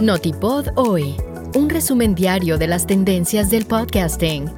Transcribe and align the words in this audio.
Notipod 0.00 0.66
hoy, 0.74 1.14
un 1.54 1.70
resumen 1.70 2.16
diario 2.16 2.58
de 2.58 2.66
las 2.66 2.84
tendencias 2.84 3.48
del 3.50 3.64
podcasting. 3.64 4.50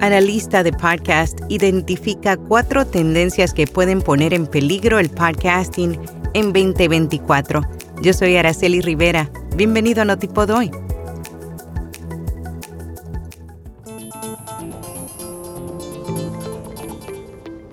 Analista 0.00 0.62
de 0.62 0.72
podcast 0.72 1.40
identifica 1.48 2.36
cuatro 2.36 2.86
tendencias 2.86 3.52
que 3.52 3.66
pueden 3.66 4.00
poner 4.00 4.32
en 4.32 4.46
peligro 4.46 5.00
el 5.00 5.10
podcasting 5.10 5.98
en 6.34 6.52
2024. 6.52 7.62
Yo 8.00 8.12
soy 8.12 8.36
Araceli 8.36 8.80
Rivera. 8.80 9.28
Bienvenido 9.56 10.02
a 10.02 10.04
Notipod 10.04 10.50
hoy. 10.50 10.70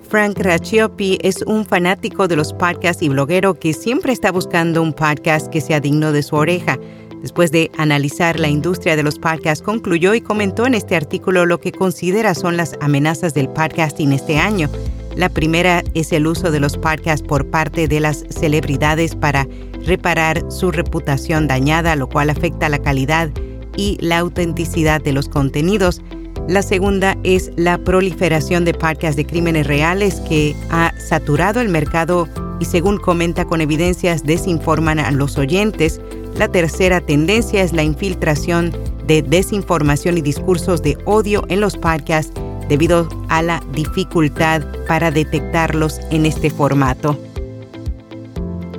Frank 0.08 0.38
Raciopi 0.38 1.18
es 1.20 1.42
un 1.42 1.66
fanático 1.66 2.28
de 2.28 2.36
los 2.36 2.54
podcasts 2.54 3.02
y 3.02 3.10
bloguero 3.10 3.52
que 3.54 3.74
siempre 3.74 4.14
está 4.14 4.32
buscando 4.32 4.82
un 4.82 4.94
podcast 4.94 5.48
que 5.48 5.60
sea 5.60 5.80
digno 5.80 6.12
de 6.12 6.22
su 6.22 6.34
oreja. 6.34 6.78
Después 7.20 7.52
de 7.52 7.70
analizar 7.76 8.40
la 8.40 8.48
industria 8.48 8.96
de 8.96 9.02
los 9.02 9.18
podcasts, 9.18 9.62
concluyó 9.62 10.14
y 10.14 10.22
comentó 10.22 10.66
en 10.66 10.72
este 10.72 10.96
artículo 10.96 11.44
lo 11.44 11.60
que 11.60 11.72
considera 11.72 12.34
son 12.34 12.56
las 12.56 12.74
amenazas 12.80 13.34
del 13.34 13.50
podcasting 13.50 14.12
este 14.12 14.38
año. 14.38 14.70
La 15.14 15.28
primera 15.28 15.82
es 15.92 16.10
el 16.12 16.26
uso 16.26 16.50
de 16.50 16.60
los 16.60 16.78
podcasts 16.78 17.26
por 17.26 17.46
parte 17.50 17.86
de 17.86 18.00
las 18.00 18.24
celebridades 18.30 19.14
para 19.14 19.46
reparar 19.84 20.42
su 20.50 20.70
reputación 20.70 21.48
dañada, 21.48 21.96
lo 21.96 22.08
cual 22.08 22.30
afecta 22.30 22.70
la 22.70 22.78
calidad 22.78 23.28
y 23.76 23.98
la 24.00 24.20
autenticidad 24.20 25.02
de 25.02 25.12
los 25.12 25.28
contenidos. 25.28 26.00
La 26.48 26.62
segunda 26.62 27.14
es 27.24 27.52
la 27.56 27.76
proliferación 27.76 28.64
de 28.64 28.72
podcasts 28.72 29.16
de 29.16 29.26
crímenes 29.26 29.66
reales 29.66 30.18
que 30.26 30.56
ha 30.70 30.94
saturado 30.98 31.60
el 31.60 31.68
mercado 31.68 32.26
y 32.58 32.64
según 32.64 32.96
comenta 32.96 33.44
con 33.44 33.60
evidencias 33.60 34.24
desinforman 34.24 34.98
a 34.98 35.10
los 35.10 35.36
oyentes. 35.36 36.00
La 36.36 36.48
tercera 36.48 37.02
tendencia 37.02 37.62
es 37.62 37.74
la 37.74 37.82
infiltración 37.82 38.72
de 39.06 39.20
desinformación 39.20 40.16
y 40.16 40.22
discursos 40.22 40.80
de 40.80 40.96
odio 41.04 41.44
en 41.50 41.60
los 41.60 41.76
podcasts 41.76 42.32
debido 42.70 43.06
a 43.28 43.42
la 43.42 43.62
dificultad 43.74 44.62
para 44.86 45.10
detectarlos 45.10 46.00
en 46.10 46.24
este 46.24 46.48
formato. 46.48 47.18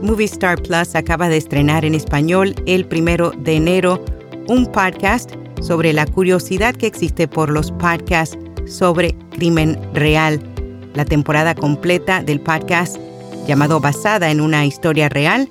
Movie 0.02 0.26
Star 0.26 0.59
Plus 0.59 0.95
acaba 0.95 1.30
de 1.30 1.38
estrenar 1.38 1.86
en 1.86 1.94
español 1.94 2.56
el 2.66 2.88
primero 2.88 3.31
de 3.38 3.58
enero 3.58 4.04
un 4.48 4.66
podcast 4.66 5.36
sobre 5.61 5.93
la 5.93 6.05
curiosidad 6.05 6.75
que 6.75 6.88
existe 6.88 7.27
por 7.27 7.49
los 7.49 7.71
podcasts 7.71 8.38
sobre 8.65 9.15
crimen 9.31 9.79
real. 9.93 10.39
La 10.93 11.05
temporada 11.05 11.55
completa 11.55 12.23
del 12.23 12.39
podcast, 12.39 12.97
llamado 13.47 13.80
Basada 13.80 14.31
en 14.31 14.41
una 14.41 14.65
historia 14.65 15.09
real, 15.09 15.49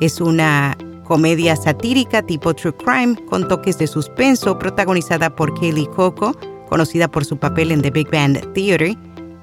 es 0.00 0.20
una 0.20 0.76
comedia 1.04 1.56
satírica 1.56 2.22
tipo 2.22 2.54
True 2.54 2.74
Crime 2.76 3.16
con 3.28 3.46
toques 3.46 3.78
de 3.78 3.86
suspenso 3.86 4.58
protagonizada 4.58 5.34
por 5.34 5.58
Kaylee 5.58 5.86
Coco, 5.86 6.36
conocida 6.68 7.08
por 7.08 7.24
su 7.24 7.36
papel 7.36 7.72
en 7.72 7.82
The 7.82 7.90
Big 7.90 8.10
Band 8.10 8.52
Theory, 8.54 8.98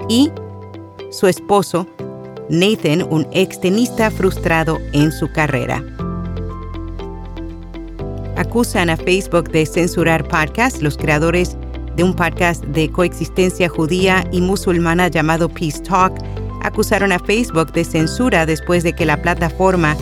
y 0.10 0.32
su 1.12 1.28
esposo, 1.28 1.88
Nathan, 2.50 3.04
un 3.10 3.28
ex 3.32 3.62
tenista 3.62 4.10
frustrado 4.10 4.78
en 4.94 5.12
su 5.12 5.32
carrera 5.32 5.84
acusan 8.42 8.90
a 8.90 8.98
Facebook 8.98 9.50
de 9.52 9.66
censurar 9.66 10.28
podcasts. 10.28 10.82
Los 10.82 10.98
creadores 10.98 11.56
de 11.96 12.04
un 12.04 12.16
podcast 12.16 12.64
de 12.66 12.92
coexistencia 12.92 13.70
judía 13.70 14.28
y 14.32 14.42
musulmana 14.42 15.08
llamado 15.08 15.48
Peace 15.48 15.82
Talk 15.84 16.14
acusaron 16.64 17.12
a 17.12 17.20
Facebook 17.20 17.72
de 17.72 17.84
censura 17.84 18.46
después 18.46 18.84
de 18.84 18.94
que 18.94 19.06
la 19.06 19.22
plataforma 19.22 19.96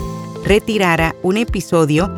retirara 0.44 1.14
un 1.22 1.36
episodio 1.36 2.10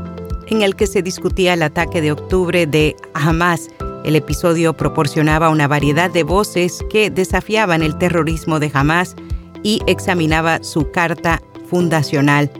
en 0.46 0.62
el 0.62 0.76
que 0.76 0.86
se 0.86 1.02
discutía 1.02 1.54
el 1.54 1.62
ataque 1.62 2.00
de 2.00 2.12
octubre 2.12 2.66
de 2.66 2.94
Hamas. 3.14 3.68
El 4.04 4.14
episodio 4.16 4.74
proporcionaba 4.74 5.50
una 5.50 5.66
variedad 5.66 6.10
de 6.10 6.22
voces 6.22 6.84
que 6.90 7.10
desafiaban 7.10 7.82
el 7.82 7.98
terrorismo 7.98 8.60
de 8.60 8.70
Hamas 8.72 9.16
y 9.64 9.80
examinaba 9.86 10.62
su 10.62 10.90
carta 10.90 11.42
fundacional. 11.68 12.50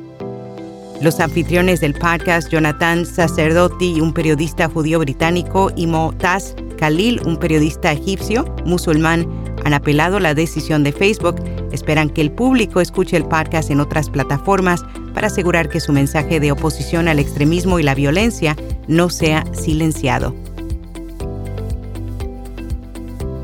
Los 1.03 1.19
anfitriones 1.19 1.81
del 1.81 1.95
podcast, 1.95 2.49
Jonathan 2.49 3.05
Sacerdotti, 3.05 4.01
un 4.01 4.15
periodista 4.15 4.69
judío 4.69 5.01
británico, 5.01 5.73
y 5.75 5.89
Motaz 5.89 6.55
Khalil, 6.79 7.21
un 7.27 7.39
periodista 7.39 7.91
egipcio 7.91 8.45
musulmán, 8.65 9.27
han 9.65 9.75
apelado 9.75 10.21
la 10.21 10.33
decisión 10.33 10.85
de 10.85 10.93
Facebook. 10.93 11.43
Esperan 11.73 12.09
que 12.09 12.21
el 12.21 12.31
público 12.31 12.81
escuche 12.81 13.17
el 13.17 13.25
podcast 13.25 13.73
en 13.73 13.81
otras 13.81 14.11
plataformas 14.11 14.85
para 15.13 15.27
asegurar 15.27 15.69
que 15.69 15.81
su 15.81 15.93
mensaje 15.93 16.39
de 16.39 16.53
oposición 16.53 17.09
al 17.09 17.19
extremismo 17.19 17.81
y 17.81 17.83
la 17.83 17.97
violencia 17.97 18.55
no 18.87 19.11
sea 19.11 19.45
silenciado. 19.53 20.37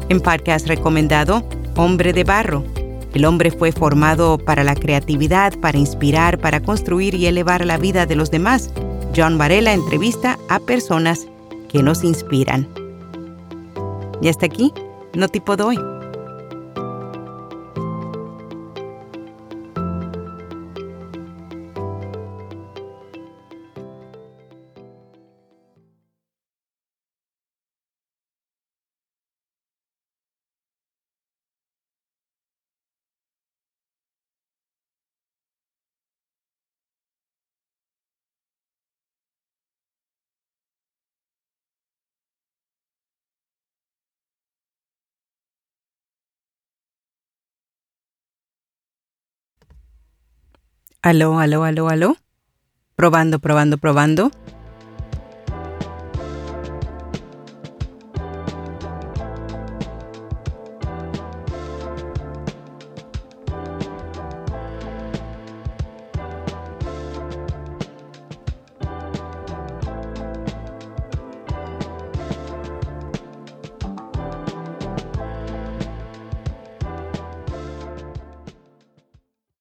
En 0.08 0.20
podcast 0.20 0.68
recomendado, 0.68 1.42
Hombre 1.74 2.12
de 2.12 2.22
Barro, 2.22 2.62
el 3.18 3.24
hombre 3.24 3.50
fue 3.50 3.72
formado 3.72 4.38
para 4.38 4.62
la 4.62 4.76
creatividad, 4.76 5.58
para 5.58 5.76
inspirar, 5.76 6.38
para 6.38 6.60
construir 6.60 7.16
y 7.16 7.26
elevar 7.26 7.66
la 7.66 7.76
vida 7.76 8.06
de 8.06 8.14
los 8.14 8.30
demás. 8.30 8.70
John 9.16 9.38
Varela 9.38 9.72
entrevista 9.72 10.38
a 10.48 10.60
personas 10.60 11.26
que 11.68 11.82
nos 11.82 12.04
inspiran. 12.04 12.68
Y 14.22 14.28
hasta 14.28 14.46
aquí, 14.46 14.72
no 15.14 15.26
tipo 15.26 15.56
doy. 15.56 15.80
Aló, 51.02 51.38
aló, 51.38 51.64
aló, 51.64 51.88
aló. 51.88 52.16
Probando, 52.96 53.38
probando, 53.38 53.78
probando. 53.78 54.32